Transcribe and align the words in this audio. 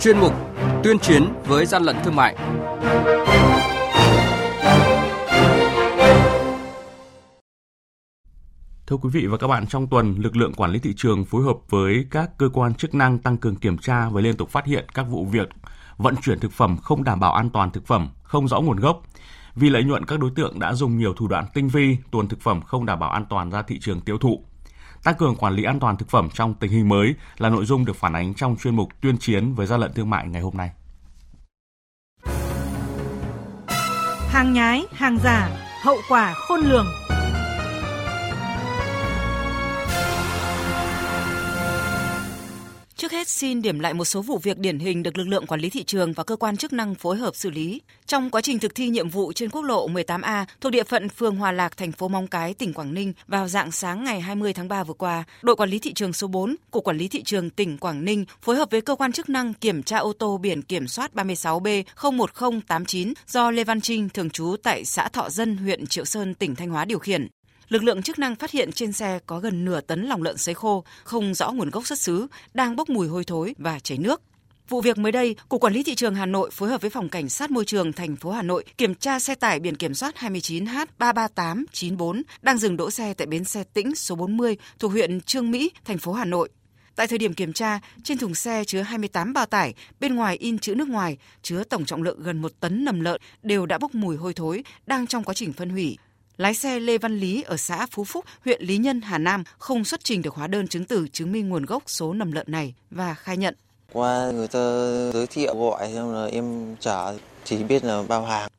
chuyên 0.00 0.18
mục 0.18 0.32
Tuyên 0.84 0.98
chiến 0.98 1.24
với 1.44 1.66
gian 1.66 1.82
lận 1.82 1.96
thương 2.04 2.16
mại. 2.16 2.36
Thưa 8.86 8.96
quý 8.96 9.08
vị 9.12 9.26
và 9.26 9.36
các 9.36 9.46
bạn, 9.46 9.66
trong 9.66 9.86
tuần, 9.86 10.14
lực 10.18 10.36
lượng 10.36 10.54
quản 10.54 10.70
lý 10.70 10.78
thị 10.78 10.92
trường 10.96 11.24
phối 11.24 11.42
hợp 11.42 11.56
với 11.68 12.06
các 12.10 12.30
cơ 12.38 12.48
quan 12.48 12.74
chức 12.74 12.94
năng 12.94 13.18
tăng 13.18 13.36
cường 13.36 13.56
kiểm 13.56 13.78
tra 13.78 14.08
và 14.08 14.20
liên 14.20 14.36
tục 14.36 14.50
phát 14.50 14.66
hiện 14.66 14.86
các 14.94 15.02
vụ 15.02 15.24
việc 15.24 15.48
vận 15.96 16.16
chuyển 16.16 16.40
thực 16.40 16.52
phẩm 16.52 16.76
không 16.82 17.04
đảm 17.04 17.20
bảo 17.20 17.32
an 17.32 17.50
toàn 17.50 17.70
thực 17.70 17.86
phẩm, 17.86 18.08
không 18.22 18.48
rõ 18.48 18.60
nguồn 18.60 18.76
gốc. 18.76 19.02
Vì 19.54 19.70
lợi 19.70 19.84
nhuận, 19.84 20.04
các 20.04 20.20
đối 20.20 20.30
tượng 20.30 20.60
đã 20.60 20.74
dùng 20.74 20.98
nhiều 20.98 21.14
thủ 21.14 21.28
đoạn 21.28 21.44
tinh 21.54 21.68
vi 21.68 21.96
tuồn 22.10 22.28
thực 22.28 22.40
phẩm 22.40 22.62
không 22.62 22.86
đảm 22.86 22.98
bảo 22.98 23.10
an 23.10 23.24
toàn 23.30 23.50
ra 23.50 23.62
thị 23.62 23.78
trường 23.80 24.00
tiêu 24.00 24.18
thụ. 24.18 24.44
Tăng 25.06 25.14
cường 25.14 25.36
quản 25.36 25.54
lý 25.54 25.62
an 25.64 25.80
toàn 25.80 25.96
thực 25.96 26.08
phẩm 26.08 26.28
trong 26.34 26.54
tình 26.54 26.70
hình 26.70 26.88
mới 26.88 27.14
là 27.38 27.48
nội 27.48 27.64
dung 27.64 27.84
được 27.84 27.96
phản 27.96 28.12
ánh 28.12 28.34
trong 28.34 28.56
chuyên 28.56 28.76
mục 28.76 28.88
tuyên 29.00 29.18
chiến 29.18 29.54
với 29.54 29.66
gian 29.66 29.80
lận 29.80 29.92
thương 29.92 30.10
mại 30.10 30.28
ngày 30.28 30.42
hôm 30.42 30.54
nay. 30.56 30.70
Hàng 34.28 34.52
nhái, 34.52 34.84
hàng 34.92 35.18
giả, 35.24 35.48
hậu 35.82 35.96
quả 36.08 36.34
khôn 36.34 36.60
lường. 36.60 36.86
Trước 43.06 43.12
hết 43.12 43.28
xin 43.28 43.62
điểm 43.62 43.78
lại 43.78 43.94
một 43.94 44.04
số 44.04 44.22
vụ 44.22 44.38
việc 44.38 44.58
điển 44.58 44.78
hình 44.78 45.02
được 45.02 45.18
lực 45.18 45.28
lượng 45.28 45.46
quản 45.46 45.60
lý 45.60 45.70
thị 45.70 45.84
trường 45.84 46.12
và 46.12 46.24
cơ 46.24 46.36
quan 46.36 46.56
chức 46.56 46.72
năng 46.72 46.94
phối 46.94 47.16
hợp 47.16 47.36
xử 47.36 47.50
lý. 47.50 47.80
Trong 48.06 48.30
quá 48.30 48.40
trình 48.40 48.58
thực 48.58 48.74
thi 48.74 48.88
nhiệm 48.88 49.08
vụ 49.08 49.32
trên 49.32 49.50
quốc 49.50 49.62
lộ 49.62 49.88
18A 49.88 50.44
thuộc 50.60 50.72
địa 50.72 50.84
phận 50.84 51.08
phường 51.08 51.36
Hòa 51.36 51.52
Lạc, 51.52 51.76
thành 51.76 51.92
phố 51.92 52.08
Móng 52.08 52.26
Cái, 52.26 52.54
tỉnh 52.54 52.72
Quảng 52.72 52.94
Ninh 52.94 53.12
vào 53.26 53.48
dạng 53.48 53.72
sáng 53.72 54.04
ngày 54.04 54.20
20 54.20 54.52
tháng 54.52 54.68
3 54.68 54.84
vừa 54.84 54.94
qua, 54.94 55.24
đội 55.42 55.56
quản 55.56 55.70
lý 55.70 55.78
thị 55.78 55.92
trường 55.92 56.12
số 56.12 56.26
4 56.26 56.56
của 56.70 56.80
quản 56.80 56.98
lý 56.98 57.08
thị 57.08 57.22
trường 57.22 57.50
tỉnh 57.50 57.78
Quảng 57.78 58.04
Ninh 58.04 58.24
phối 58.42 58.56
hợp 58.56 58.70
với 58.70 58.80
cơ 58.80 58.94
quan 58.94 59.12
chức 59.12 59.28
năng 59.28 59.54
kiểm 59.54 59.82
tra 59.82 59.98
ô 59.98 60.12
tô 60.12 60.38
biển 60.38 60.62
kiểm 60.62 60.88
soát 60.88 61.10
36B01089 61.14 63.12
do 63.26 63.50
Lê 63.50 63.64
Văn 63.64 63.80
Trinh 63.80 64.08
thường 64.08 64.30
trú 64.30 64.56
tại 64.62 64.84
xã 64.84 65.08
Thọ 65.08 65.30
Dân, 65.30 65.56
huyện 65.56 65.86
Triệu 65.86 66.04
Sơn, 66.04 66.34
tỉnh 66.34 66.56
Thanh 66.56 66.70
Hóa 66.70 66.84
điều 66.84 66.98
khiển 66.98 67.28
lực 67.68 67.82
lượng 67.82 68.02
chức 68.02 68.18
năng 68.18 68.36
phát 68.36 68.50
hiện 68.50 68.72
trên 68.72 68.92
xe 68.92 69.18
có 69.26 69.40
gần 69.40 69.64
nửa 69.64 69.80
tấn 69.80 70.02
lòng 70.02 70.22
lợn 70.22 70.36
sấy 70.36 70.54
khô, 70.54 70.84
không 71.04 71.34
rõ 71.34 71.52
nguồn 71.52 71.70
gốc 71.70 71.86
xuất 71.86 71.98
xứ, 71.98 72.26
đang 72.54 72.76
bốc 72.76 72.88
mùi 72.88 73.08
hôi 73.08 73.24
thối 73.24 73.54
và 73.58 73.78
chảy 73.78 73.98
nước. 73.98 74.22
Vụ 74.68 74.80
việc 74.80 74.98
mới 74.98 75.12
đây, 75.12 75.36
Cục 75.48 75.60
Quản 75.60 75.72
lý 75.72 75.82
thị 75.82 75.94
trường 75.94 76.14
Hà 76.14 76.26
Nội 76.26 76.50
phối 76.52 76.68
hợp 76.68 76.80
với 76.80 76.90
Phòng 76.90 77.08
Cảnh 77.08 77.28
sát 77.28 77.50
Môi 77.50 77.64
trường 77.64 77.92
thành 77.92 78.16
phố 78.16 78.30
Hà 78.30 78.42
Nội 78.42 78.64
kiểm 78.78 78.94
tra 78.94 79.18
xe 79.18 79.34
tải 79.34 79.60
biển 79.60 79.76
kiểm 79.76 79.94
soát 79.94 80.14
29H33894 80.16 82.22
đang 82.42 82.58
dừng 82.58 82.76
đỗ 82.76 82.90
xe 82.90 83.14
tại 83.14 83.26
bến 83.26 83.44
xe 83.44 83.64
Tĩnh 83.64 83.94
số 83.94 84.14
40 84.14 84.56
thuộc 84.78 84.92
huyện 84.92 85.20
Trương 85.20 85.50
Mỹ, 85.50 85.70
thành 85.84 85.98
phố 85.98 86.12
Hà 86.12 86.24
Nội. 86.24 86.48
Tại 86.96 87.06
thời 87.06 87.18
điểm 87.18 87.34
kiểm 87.34 87.52
tra, 87.52 87.80
trên 88.02 88.18
thùng 88.18 88.34
xe 88.34 88.64
chứa 88.64 88.80
28 88.80 89.32
bao 89.32 89.46
tải, 89.46 89.74
bên 90.00 90.14
ngoài 90.14 90.36
in 90.36 90.58
chữ 90.58 90.74
nước 90.74 90.88
ngoài, 90.88 91.16
chứa 91.42 91.64
tổng 91.64 91.84
trọng 91.84 92.02
lượng 92.02 92.22
gần 92.22 92.42
1 92.42 92.52
tấn 92.60 92.84
nầm 92.84 93.00
lợn 93.00 93.20
đều 93.42 93.66
đã 93.66 93.78
bốc 93.78 93.94
mùi 93.94 94.16
hôi 94.16 94.34
thối, 94.34 94.64
đang 94.86 95.06
trong 95.06 95.24
quá 95.24 95.34
trình 95.34 95.52
phân 95.52 95.70
hủy. 95.70 95.98
Lái 96.36 96.54
xe 96.54 96.80
Lê 96.80 96.98
Văn 96.98 97.18
Lý 97.18 97.42
ở 97.42 97.56
xã 97.56 97.86
Phú 97.90 98.04
Phúc, 98.04 98.24
huyện 98.44 98.62
Lý 98.62 98.76
Nhân, 98.76 99.00
Hà 99.00 99.18
Nam 99.18 99.44
không 99.58 99.84
xuất 99.84 100.04
trình 100.04 100.22
được 100.22 100.34
hóa 100.34 100.46
đơn 100.46 100.68
chứng 100.68 100.84
từ 100.84 101.08
chứng 101.12 101.32
minh 101.32 101.48
nguồn 101.48 101.64
gốc 101.64 101.82
số 101.86 102.12
nầm 102.12 102.32
lợn 102.32 102.46
này 102.48 102.74
và 102.90 103.14
khai 103.14 103.36
nhận. 103.36 103.54
Qua 103.92 104.30
người 104.30 104.48
ta 104.48 104.60
giới 105.12 105.26
thiệu 105.26 105.54
gọi 105.56 105.92
xong 105.94 106.14
là 106.14 106.26
em 106.26 106.76
trả 106.80 106.96
chỉ 107.44 107.62
biết 107.62 107.84
là 107.84 108.02
bao 108.08 108.24
hàng. 108.24 108.50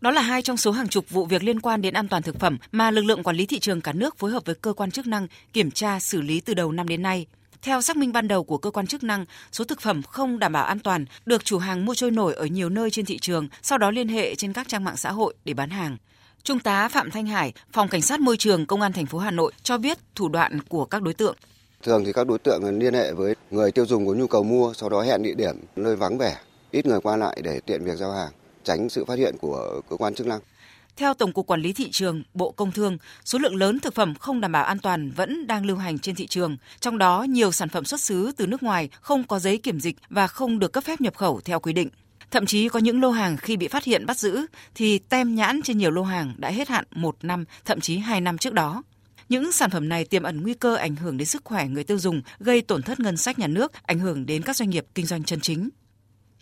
Đó 0.00 0.10
là 0.10 0.22
hai 0.22 0.42
trong 0.42 0.56
số 0.56 0.70
hàng 0.70 0.88
chục 0.88 1.10
vụ 1.10 1.26
việc 1.26 1.42
liên 1.42 1.60
quan 1.60 1.82
đến 1.82 1.94
an 1.94 2.08
toàn 2.08 2.22
thực 2.22 2.40
phẩm 2.40 2.58
mà 2.72 2.90
lực 2.90 3.04
lượng 3.04 3.22
quản 3.22 3.36
lý 3.36 3.46
thị 3.46 3.58
trường 3.58 3.80
cả 3.80 3.92
nước 3.92 4.18
phối 4.18 4.30
hợp 4.30 4.42
với 4.44 4.54
cơ 4.54 4.72
quan 4.72 4.90
chức 4.90 5.06
năng 5.06 5.26
kiểm 5.52 5.70
tra 5.70 6.00
xử 6.00 6.20
lý 6.20 6.40
từ 6.40 6.54
đầu 6.54 6.72
năm 6.72 6.88
đến 6.88 7.02
nay. 7.02 7.26
Theo 7.62 7.80
xác 7.80 7.96
minh 7.96 8.12
ban 8.12 8.28
đầu 8.28 8.44
của 8.44 8.58
cơ 8.58 8.70
quan 8.70 8.86
chức 8.86 9.04
năng, 9.04 9.24
số 9.52 9.64
thực 9.64 9.80
phẩm 9.80 10.02
không 10.02 10.38
đảm 10.38 10.52
bảo 10.52 10.64
an 10.64 10.78
toàn 10.78 11.04
được 11.26 11.44
chủ 11.44 11.58
hàng 11.58 11.84
mua 11.84 11.94
trôi 11.94 12.10
nổi 12.10 12.34
ở 12.34 12.46
nhiều 12.46 12.68
nơi 12.68 12.90
trên 12.90 13.04
thị 13.04 13.18
trường, 13.18 13.48
sau 13.62 13.78
đó 13.78 13.90
liên 13.90 14.08
hệ 14.08 14.34
trên 14.34 14.52
các 14.52 14.68
trang 14.68 14.84
mạng 14.84 14.96
xã 14.96 15.12
hội 15.12 15.34
để 15.44 15.54
bán 15.54 15.70
hàng. 15.70 15.96
Trung 16.44 16.58
tá 16.58 16.88
Phạm 16.88 17.10
Thanh 17.10 17.26
Hải, 17.26 17.52
Phòng 17.72 17.88
Cảnh 17.88 18.02
sát 18.02 18.20
Môi 18.20 18.36
trường 18.36 18.66
Công 18.66 18.80
an 18.80 18.92
thành 18.92 19.06
phố 19.06 19.18
Hà 19.18 19.30
Nội 19.30 19.52
cho 19.62 19.78
biết 19.78 19.98
thủ 20.14 20.28
đoạn 20.28 20.60
của 20.68 20.84
các 20.84 21.02
đối 21.02 21.14
tượng. 21.14 21.36
Thường 21.82 22.04
thì 22.04 22.12
các 22.12 22.26
đối 22.26 22.38
tượng 22.38 22.78
liên 22.78 22.94
hệ 22.94 23.12
với 23.12 23.34
người 23.50 23.72
tiêu 23.72 23.86
dùng 23.86 24.06
có 24.06 24.12
nhu 24.12 24.26
cầu 24.26 24.42
mua, 24.42 24.72
sau 24.74 24.88
đó 24.88 25.02
hẹn 25.02 25.22
địa 25.22 25.34
điểm 25.34 25.56
nơi 25.76 25.96
vắng 25.96 26.18
vẻ, 26.18 26.36
ít 26.70 26.86
người 26.86 27.00
qua 27.00 27.16
lại 27.16 27.40
để 27.44 27.60
tiện 27.60 27.84
việc 27.84 27.96
giao 27.96 28.12
hàng, 28.12 28.32
tránh 28.64 28.88
sự 28.88 29.04
phát 29.04 29.18
hiện 29.18 29.34
của 29.40 29.80
cơ 29.90 29.96
quan 29.96 30.14
chức 30.14 30.26
năng. 30.26 30.40
Theo 30.96 31.14
Tổng 31.14 31.32
cục 31.32 31.46
Quản 31.46 31.60
lý 31.60 31.72
thị 31.72 31.88
trường, 31.92 32.22
Bộ 32.34 32.50
Công 32.50 32.72
Thương, 32.72 32.98
số 33.24 33.38
lượng 33.38 33.56
lớn 33.56 33.80
thực 33.80 33.94
phẩm 33.94 34.14
không 34.14 34.40
đảm 34.40 34.52
bảo 34.52 34.64
an 34.64 34.78
toàn 34.78 35.10
vẫn 35.10 35.46
đang 35.46 35.66
lưu 35.66 35.76
hành 35.76 35.98
trên 35.98 36.14
thị 36.14 36.26
trường, 36.26 36.56
trong 36.80 36.98
đó 36.98 37.22
nhiều 37.22 37.52
sản 37.52 37.68
phẩm 37.68 37.84
xuất 37.84 38.00
xứ 38.00 38.32
từ 38.36 38.46
nước 38.46 38.62
ngoài 38.62 38.88
không 39.00 39.24
có 39.24 39.38
giấy 39.38 39.58
kiểm 39.58 39.80
dịch 39.80 39.96
và 40.10 40.26
không 40.26 40.58
được 40.58 40.72
cấp 40.72 40.84
phép 40.84 41.00
nhập 41.00 41.16
khẩu 41.16 41.40
theo 41.44 41.60
quy 41.60 41.72
định. 41.72 41.88
Thậm 42.30 42.46
chí 42.46 42.68
có 42.68 42.78
những 42.78 43.00
lô 43.00 43.10
hàng 43.10 43.36
khi 43.36 43.56
bị 43.56 43.68
phát 43.68 43.84
hiện 43.84 44.06
bắt 44.06 44.18
giữ 44.18 44.46
thì 44.74 44.98
tem 44.98 45.34
nhãn 45.34 45.62
trên 45.62 45.78
nhiều 45.78 45.90
lô 45.90 46.02
hàng 46.02 46.34
đã 46.36 46.50
hết 46.50 46.68
hạn 46.68 46.84
một 46.90 47.16
năm, 47.22 47.44
thậm 47.64 47.80
chí 47.80 47.98
hai 47.98 48.20
năm 48.20 48.38
trước 48.38 48.52
đó. 48.52 48.82
Những 49.28 49.52
sản 49.52 49.70
phẩm 49.70 49.88
này 49.88 50.04
tiềm 50.04 50.22
ẩn 50.22 50.42
nguy 50.42 50.54
cơ 50.54 50.74
ảnh 50.74 50.96
hưởng 50.96 51.16
đến 51.16 51.26
sức 51.26 51.44
khỏe 51.44 51.68
người 51.68 51.84
tiêu 51.84 51.98
dùng, 51.98 52.22
gây 52.38 52.60
tổn 52.60 52.82
thất 52.82 53.00
ngân 53.00 53.16
sách 53.16 53.38
nhà 53.38 53.46
nước, 53.46 53.72
ảnh 53.82 53.98
hưởng 53.98 54.26
đến 54.26 54.42
các 54.42 54.56
doanh 54.56 54.70
nghiệp 54.70 54.86
kinh 54.94 55.06
doanh 55.06 55.24
chân 55.24 55.40
chính. 55.40 55.68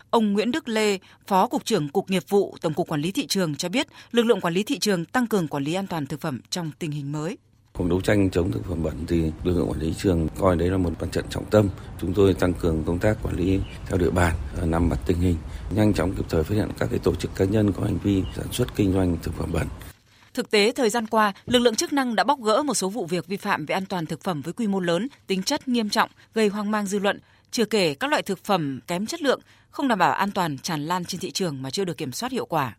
Ông 0.09 0.33
Nguyễn 0.33 0.51
Đức 0.51 0.67
Lê, 0.67 0.97
Phó 1.27 1.47
Cục 1.47 1.65
trưởng 1.65 1.89
Cục 1.89 2.09
Nghiệp 2.09 2.23
vụ 2.29 2.57
Tổng 2.61 2.73
cục 2.73 2.87
Quản 2.87 3.01
lý 3.01 3.11
Thị 3.11 3.27
trường 3.27 3.55
cho 3.55 3.69
biết, 3.69 3.87
lực 4.11 4.25
lượng 4.25 4.41
quản 4.41 4.53
lý 4.53 4.63
thị 4.63 4.79
trường 4.79 5.05
tăng 5.05 5.27
cường 5.27 5.47
quản 5.47 5.63
lý 5.63 5.73
an 5.73 5.87
toàn 5.87 6.05
thực 6.05 6.21
phẩm 6.21 6.41
trong 6.49 6.71
tình 6.79 6.91
hình 6.91 7.11
mới. 7.11 7.37
Cuộc 7.77 7.89
đấu 7.89 8.01
tranh 8.01 8.29
chống 8.29 8.51
thực 8.51 8.65
phẩm 8.65 8.83
bẩn 8.83 9.05
thì 9.07 9.21
lực 9.43 9.57
lượng 9.57 9.69
quản 9.69 9.79
lý 9.79 9.93
trường 9.97 10.27
coi 10.39 10.55
đấy 10.55 10.69
là 10.69 10.77
một 10.77 10.91
mặt 11.01 11.07
trận 11.11 11.25
trọng 11.29 11.45
tâm. 11.45 11.69
Chúng 12.01 12.13
tôi 12.13 12.33
tăng 12.33 12.53
cường 12.53 12.83
công 12.83 12.99
tác 12.99 13.17
quản 13.23 13.35
lý 13.35 13.59
theo 13.87 13.97
địa 13.97 14.09
bàn, 14.09 14.35
à, 14.61 14.65
nắm 14.65 14.89
bắt 14.89 14.99
tình 15.05 15.19
hình, 15.19 15.37
nhanh 15.75 15.93
chóng 15.93 16.13
kịp 16.15 16.25
thời 16.29 16.43
phát 16.43 16.55
hiện 16.55 16.67
các 16.79 16.89
cái 16.89 16.99
tổ 16.99 17.15
chức 17.15 17.35
cá 17.35 17.45
nhân 17.45 17.71
có 17.71 17.83
hành 17.83 17.97
vi 18.03 18.23
sản 18.35 18.45
xuất 18.51 18.75
kinh 18.75 18.93
doanh 18.93 19.17
thực 19.23 19.33
phẩm 19.33 19.51
bẩn. 19.53 19.67
Thực 20.33 20.51
tế, 20.51 20.71
thời 20.71 20.89
gian 20.89 21.07
qua, 21.07 21.33
lực 21.45 21.59
lượng 21.59 21.75
chức 21.75 21.93
năng 21.93 22.15
đã 22.15 22.23
bóc 22.23 22.39
gỡ 22.41 22.63
một 22.63 22.73
số 22.73 22.89
vụ 22.89 23.05
việc 23.05 23.27
vi 23.27 23.37
phạm 23.37 23.65
về 23.65 23.73
an 23.73 23.85
toàn 23.85 24.05
thực 24.05 24.23
phẩm 24.23 24.41
với 24.41 24.53
quy 24.53 24.67
mô 24.67 24.79
lớn, 24.79 25.07
tính 25.27 25.43
chất 25.43 25.67
nghiêm 25.67 25.89
trọng, 25.89 26.09
gây 26.33 26.47
hoang 26.47 26.71
mang 26.71 26.85
dư 26.85 26.99
luận, 26.99 27.19
chưa 27.51 27.65
kể 27.65 27.93
các 27.93 28.09
loại 28.09 28.21
thực 28.21 28.43
phẩm 28.43 28.79
kém 28.87 29.05
chất 29.05 29.21
lượng, 29.21 29.41
không 29.69 29.87
đảm 29.87 29.99
bảo 29.99 30.11
an 30.11 30.31
toàn 30.31 30.57
tràn 30.57 30.85
lan 30.85 31.05
trên 31.05 31.21
thị 31.21 31.31
trường 31.31 31.61
mà 31.61 31.69
chưa 31.69 31.85
được 31.85 31.97
kiểm 31.97 32.11
soát 32.11 32.31
hiệu 32.31 32.45
quả. 32.45 32.75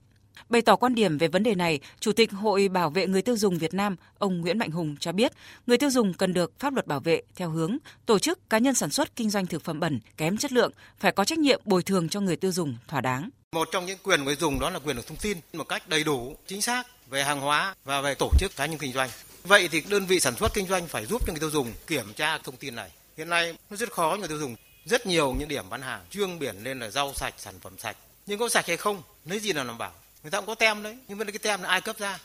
Bày 0.49 0.63
tỏ 0.63 0.77
quan 0.77 0.95
điểm 0.95 1.19
về 1.19 1.29
vấn 1.29 1.43
đề 1.43 1.55
này, 1.55 1.81
Chủ 2.01 2.13
tịch 2.13 2.33
Hội 2.33 2.69
Bảo 2.69 2.91
vệ 2.91 3.07
người 3.07 3.23
tiêu 3.23 3.37
dùng 3.37 3.59
Việt 3.59 3.75
Nam, 3.75 3.97
ông 4.19 4.41
Nguyễn 4.41 4.59
Mạnh 4.59 4.71
Hùng 4.71 4.97
cho 5.01 5.13
biết, 5.13 5.33
người 5.67 5.79
tiêu 5.79 5.91
dùng 5.91 6.15
cần 6.15 6.33
được 6.33 6.53
pháp 6.59 6.75
luật 6.75 6.87
bảo 6.87 7.01
vệ 7.01 7.23
theo 7.37 7.51
hướng 7.51 7.77
tổ 8.07 8.19
chức 8.19 8.51
cá 8.51 8.59
nhân 8.59 8.75
sản 8.75 8.91
xuất 8.91 9.17
kinh 9.17 9.31
doanh 9.31 9.47
thực 9.47 9.65
phẩm 9.65 9.81
bẩn 9.81 10.01
kém 10.17 10.37
chất 10.37 10.53
lượng 10.53 10.73
phải 10.99 11.13
có 11.13 11.25
trách 11.25 11.39
nhiệm 11.39 11.61
bồi 11.65 11.83
thường 11.83 12.09
cho 12.09 12.21
người 12.21 12.37
tiêu 12.37 12.53
dùng 12.53 12.77
thỏa 12.89 13.01
đáng. 13.01 13.31
Một 13.53 13.69
trong 13.73 13.87
những 13.87 13.99
quyền 14.03 14.25
người 14.25 14.37
dùng 14.37 14.61
đó 14.61 14.71
là 14.71 14.79
quyền 14.79 14.97
được 14.97 15.07
thông 15.07 15.17
tin 15.17 15.39
một 15.53 15.69
cách 15.69 15.89
đầy 15.89 16.05
đủ, 16.05 16.37
chính 16.47 16.63
xác 16.63 16.87
về 17.11 17.25
hàng 17.25 17.41
hóa 17.41 17.75
và 17.85 18.01
về 18.01 18.15
tổ 18.15 18.31
chức 18.39 18.57
cá 18.57 18.67
nhân 18.67 18.79
kinh 18.79 18.93
doanh. 18.93 19.11
Vậy 19.45 19.69
thì 19.69 19.83
đơn 19.89 20.07
vị 20.07 20.21
sản 20.21 20.37
xuất 20.37 20.55
kinh 20.55 20.67
doanh 20.67 20.87
phải 20.87 21.07
giúp 21.07 21.27
cho 21.27 21.33
người 21.33 21.41
tiêu 21.41 21.51
dùng 21.51 21.73
kiểm 21.87 22.13
tra 22.17 22.39
thông 22.39 22.57
tin 22.57 22.75
này. 22.75 22.91
Hiện 23.17 23.29
nay 23.29 23.55
nó 23.71 23.77
rất 23.77 23.93
khó 23.93 24.17
người 24.19 24.29
tiêu 24.29 24.39
dùng. 24.39 24.57
Rất 24.85 25.07
nhiều 25.07 25.35
những 25.39 25.49
điểm 25.49 25.71
bán 25.71 25.83
hàng 25.83 26.01
trương 26.11 26.39
biển 26.39 26.57
lên 26.63 26.81
là 26.81 26.91
rau 26.91 27.13
sạch, 27.15 27.35
sản 27.39 27.55
phẩm 27.61 27.79
sạch. 27.79 27.97
Nhưng 28.27 28.39
có 28.39 28.49
sạch 28.49 28.67
hay 28.67 28.77
không? 28.77 29.03
Lấy 29.25 29.39
gì 29.39 29.53
là 29.53 29.65
đảm 29.65 29.79
bảo? 29.79 29.93
Người 30.25 30.31
ta 30.31 30.39
cũng 30.39 30.47
có 30.47 30.55
tem 30.55 30.83
đấy, 30.83 30.97
nhưng 31.09 31.19
mà 31.19 31.25
cái 31.25 31.39
tem 31.39 31.63
là 31.63 31.69
ai 31.69 31.81
cấp 31.81 31.99
ra? 31.99 32.19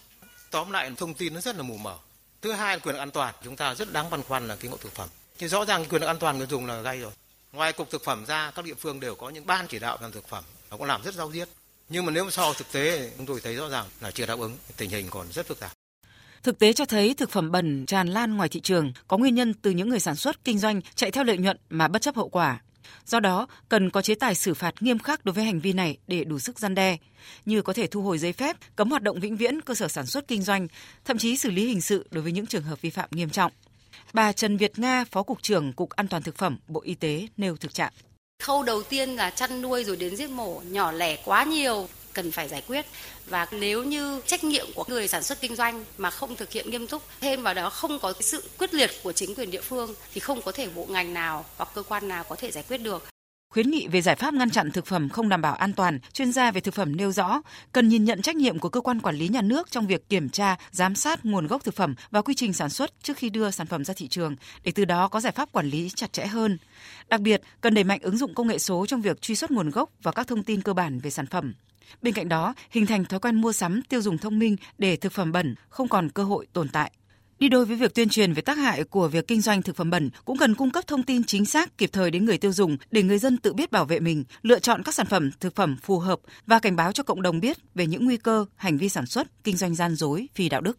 Tóm 0.52 0.72
lại, 0.72 0.92
thông 0.98 1.14
tin 1.14 1.34
nó 1.34 1.42
rất 1.42 1.56
là 1.56 1.64
mù 1.64 1.78
mờ. 1.78 1.98
Thứ 2.42 2.52
hai 2.52 2.76
là 2.76 2.80
quyền 2.80 2.96
an 2.96 3.12
toàn. 3.12 3.36
Chúng 3.44 3.56
ta 3.56 3.76
rất 3.76 3.94
đáng 3.94 4.10
băn 4.10 4.24
khoăn 4.24 4.48
là 4.48 4.56
cái 4.56 4.72
ngộ 4.72 4.78
thực 4.78 4.96
phẩm. 4.96 5.10
Thì 5.38 5.48
rõ 5.48 5.66
ràng 5.66 5.86
quyền 5.86 6.02
an 6.02 6.20
toàn 6.20 6.38
người 6.38 6.48
dùng 6.48 6.66
là 6.66 6.82
gây 6.82 7.00
rồi. 7.00 7.12
Ngoài 7.52 7.74
cục 7.74 7.90
thực 7.90 8.04
phẩm 8.04 8.26
ra, 8.26 8.52
các 8.56 8.66
địa 8.66 8.74
phương 8.74 9.00
đều 9.00 9.16
có 9.16 9.30
những 9.30 9.46
ban 9.46 9.68
chỉ 9.68 9.80
đạo 9.80 9.98
làm 10.02 10.12
thực 10.12 10.28
phẩm. 10.28 10.44
Nó 10.72 10.78
cũng 10.78 10.88
làm 10.88 11.04
rất 11.04 11.14
giao 11.14 11.32
diết 11.32 11.50
nhưng 11.90 12.06
mà 12.06 12.12
nếu 12.12 12.24
mà 12.24 12.32
so 12.32 12.54
thực 12.54 12.72
tế, 12.72 13.12
chúng 13.18 13.26
tôi 13.26 13.42
thấy 13.44 13.56
rõ 13.56 13.70
ràng 13.70 13.86
là 14.02 14.12
chưa 14.12 14.26
đáp 14.26 14.40
ứng. 14.40 14.58
Tình 14.78 14.90
hình 14.90 15.08
còn 15.10 15.28
rất 15.31 15.48
phức 15.48 15.60
tạp. 15.60 15.72
Thực 16.44 16.60
tế 16.60 16.74
cho 16.74 16.86
thấy 16.86 17.14
thực 17.14 17.31
phẩm 17.31 17.52
bẩn 17.52 17.86
tràn 17.86 18.08
lan 18.08 18.38
ngoài 18.38 18.50
thị 18.50 18.60
trường, 18.60 18.94
có 19.08 19.18
nguyên 19.18 19.36
nhân 19.36 19.54
từ 19.54 19.72
những 19.72 19.90
người 19.90 20.00
sản 20.00 20.16
xuất, 20.16 20.44
kinh 20.44 20.60
doanh 20.60 20.81
chạy 20.96 21.12
theo 21.12 21.24
lợi 21.24 21.38
nhuận 21.38 21.57
mà 21.69 21.88
bất 21.88 22.01
chấp 22.01 22.16
hậu 22.16 22.30
quả. 22.30 22.60
Do 23.06 23.19
đó, 23.19 23.47
cần 23.69 23.89
có 23.89 24.01
chế 24.01 24.15
tài 24.15 24.36
xử 24.36 24.53
phạt 24.53 24.74
nghiêm 24.80 25.00
khắc 25.00 25.25
đối 25.25 25.33
với 25.33 25.44
hành 25.44 25.59
vi 25.59 25.74
này 25.74 25.97
để 26.07 26.24
đủ 26.24 26.39
sức 26.39 26.59
gian 26.59 26.75
đe, 26.75 26.97
như 27.45 27.62
có 27.62 27.74
thể 27.74 27.88
thu 27.88 28.01
hồi 28.01 28.18
giấy 28.18 28.33
phép, 28.33 28.57
cấm 28.75 28.89
hoạt 28.89 29.03
động 29.03 29.19
vĩnh 29.19 29.38
viễn 29.38 29.62
cơ 29.62 29.74
sở 29.74 29.88
sản 29.88 30.06
xuất 30.06 30.27
kinh 30.27 30.41
doanh, 30.41 30.68
thậm 31.06 31.18
chí 31.18 31.38
xử 31.38 31.51
lý 31.51 31.68
hình 31.68 31.81
sự 31.81 32.07
đối 32.12 32.24
với 32.24 32.31
những 32.31 32.45
trường 32.45 32.63
hợp 32.63 32.81
vi 32.81 32.89
phạm 32.89 33.09
nghiêm 33.12 33.30
trọng. 33.30 33.51
Bà 34.13 34.31
Trần 34.31 34.57
Việt 34.57 34.80
Nga, 34.80 35.06
Phó 35.12 35.24
Cục 35.24 35.41
trưởng 35.41 35.74
Cục 35.74 35.89
An 35.89 36.07
toàn 36.07 36.24
Thực 36.24 36.38
phẩm, 36.38 36.57
Bộ 36.68 36.81
Y 36.81 36.95
tế 36.95 37.27
nêu 37.38 37.57
thực 37.57 37.74
trạng. 37.74 37.94
Khâu 38.44 38.63
đầu 38.63 38.83
tiên 38.83 39.09
là 39.09 39.30
chăn 39.30 39.62
nuôi 39.62 39.83
rồi 39.83 39.95
đến 39.95 40.15
giết 40.15 40.30
mổ 40.30 40.62
nhỏ 40.65 40.91
lẻ 40.91 41.18
quá 41.25 41.44
nhiều 41.44 41.88
cần 42.21 42.31
phải 42.31 42.48
giải 42.48 42.63
quyết 42.68 42.86
và 43.30 43.48
nếu 43.51 43.83
như 43.83 44.21
trách 44.25 44.44
nhiệm 44.44 44.68
của 44.75 44.86
người 44.88 45.07
sản 45.07 45.24
xuất 45.24 45.42
kinh 45.42 45.56
doanh 45.56 45.86
mà 45.98 46.10
không 46.10 46.36
thực 46.36 46.51
hiện 46.51 46.69
nghiêm 46.69 46.88
túc 46.88 47.04
thêm 47.21 47.44
vào 47.44 47.54
đó 47.54 47.69
không 47.69 48.00
có 48.00 48.13
sự 48.19 48.44
quyết 48.57 48.74
liệt 48.74 48.92
của 49.04 49.12
chính 49.12 49.36
quyền 49.36 49.51
địa 49.51 49.62
phương 49.62 49.94
thì 50.13 50.19
không 50.19 50.42
có 50.42 50.51
thể 50.51 50.68
bộ 50.75 50.86
ngành 50.89 51.13
nào 51.13 51.45
hoặc 51.57 51.69
cơ 51.75 51.83
quan 51.83 52.07
nào 52.07 52.24
có 52.30 52.36
thể 52.36 52.51
giải 52.51 52.63
quyết 52.68 52.77
được 52.77 53.04
Khuyến 53.54 53.71
nghị 53.71 53.88
về 53.88 54.01
giải 54.01 54.16
pháp 54.16 54.33
ngăn 54.33 54.50
chặn 54.50 54.71
thực 54.71 54.86
phẩm 54.86 55.10
không 55.10 55.30
đảm 55.30 55.42
bảo 55.42 55.54
an 55.54 55.74
toàn, 55.74 56.00
chuyên 56.13 56.31
gia 56.31 56.51
về 56.51 56.62
thực 56.62 56.74
phẩm 56.74 56.95
nêu 56.95 57.12
rõ, 57.12 57.42
cần 57.71 57.89
nhìn 57.89 58.04
nhận 58.04 58.22
trách 58.22 58.36
nhiệm 58.36 58.60
của 58.60 58.69
cơ 58.69 58.81
quan 58.81 59.01
quản 59.01 59.15
lý 59.15 59.27
nhà 59.27 59.42
nước 59.42 59.72
trong 59.72 59.88
việc 59.88 60.10
kiểm 60.10 60.30
tra, 60.30 60.56
giám 60.72 60.95
sát 60.95 61.25
nguồn 61.25 61.48
gốc 61.48 61.63
thực 61.63 61.75
phẩm 61.75 61.95
và 62.12 62.22
quy 62.22 62.33
trình 62.33 62.54
sản 62.54 62.69
xuất 62.69 62.92
trước 63.04 63.18
khi 63.18 63.30
đưa 63.30 63.51
sản 63.51 63.68
phẩm 63.68 63.86
ra 63.86 63.94
thị 63.94 64.07
trường, 64.07 64.36
để 64.63 64.72
từ 64.75 64.86
đó 64.86 65.07
có 65.07 65.19
giải 65.19 65.31
pháp 65.31 65.51
quản 65.51 65.69
lý 65.69 65.89
chặt 65.95 66.13
chẽ 66.13 66.25
hơn. 66.25 66.57
Đặc 67.07 67.22
biệt, 67.22 67.42
cần 67.62 67.74
đẩy 67.74 67.83
mạnh 67.83 68.00
ứng 68.01 68.18
dụng 68.18 68.33
công 68.33 68.48
nghệ 68.48 68.60
số 68.60 68.86
trong 68.86 69.01
việc 69.01 69.22
truy 69.22 69.36
xuất 69.36 69.51
nguồn 69.51 69.69
gốc 69.69 69.89
và 70.04 70.12
các 70.12 70.27
thông 70.27 70.44
tin 70.44 70.62
cơ 70.62 70.74
bản 70.74 71.00
về 71.00 71.10
sản 71.10 71.27
phẩm. 71.27 71.54
Bên 72.01 72.13
cạnh 72.13 72.30
đó, 72.30 72.53
hình 72.71 72.86
thành 72.86 73.06
thói 73.06 73.19
quen 73.19 73.36
mua 73.36 73.53
sắm 73.53 73.81
tiêu 73.89 74.01
dùng 74.01 74.18
thông 74.18 74.39
minh 74.39 74.56
để 74.77 74.95
thực 74.95 75.12
phẩm 75.12 75.31
bẩn 75.31 75.56
không 75.69 75.88
còn 75.88 76.09
cơ 76.09 76.24
hội 76.24 76.47
tồn 76.53 76.68
tại. 76.69 76.91
Đi 77.39 77.50
đôi 77.50 77.65
với 77.65 77.75
việc 77.75 77.95
tuyên 77.95 78.09
truyền 78.09 78.33
về 78.33 78.41
tác 78.41 78.57
hại 78.57 78.83
của 78.83 79.07
việc 79.07 79.27
kinh 79.27 79.41
doanh 79.41 79.62
thực 79.62 79.75
phẩm 79.75 79.89
bẩn 79.89 80.09
cũng 80.25 80.38
cần 80.38 80.56
cung 80.56 80.71
cấp 80.71 80.88
thông 80.88 81.03
tin 81.03 81.24
chính 81.24 81.45
xác 81.45 81.77
kịp 81.77 81.89
thời 81.94 82.12
đến 82.12 82.25
người 82.25 82.38
tiêu 82.38 82.53
dùng 82.53 82.77
để 82.91 83.03
người 83.03 83.18
dân 83.18 83.38
tự 83.38 83.53
biết 83.53 83.71
bảo 83.71 83.86
vệ 83.86 84.00
mình, 84.00 84.24
lựa 84.41 84.59
chọn 84.59 84.83
các 84.83 84.95
sản 84.95 85.06
phẩm 85.06 85.31
thực 85.39 85.56
phẩm 85.56 85.77
phù 85.81 86.00
hợp 86.00 86.19
và 86.47 86.59
cảnh 86.59 86.75
báo 86.75 86.91
cho 86.91 87.03
cộng 87.03 87.21
đồng 87.21 87.39
biết 87.39 87.57
về 87.75 87.88
những 87.88 88.06
nguy 88.06 88.18
cơ 88.18 88.45
hành 88.56 88.77
vi 88.77 88.89
sản 88.89 89.06
xuất, 89.06 89.44
kinh 89.44 89.57
doanh 89.57 89.75
gian 89.75 89.95
dối, 89.95 90.27
phi 90.36 90.50
đạo 90.50 90.62
đức. 90.62 90.77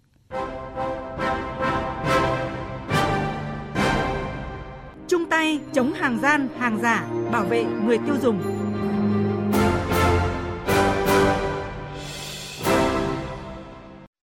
Chung 5.08 5.26
tay 5.30 5.60
chống 5.74 5.92
hàng 5.92 6.18
gian, 6.22 6.48
hàng 6.58 6.78
giả, 6.82 7.08
bảo 7.32 7.44
vệ 7.44 7.64
người 7.64 7.98
tiêu 7.98 8.16
dùng. 8.22 8.69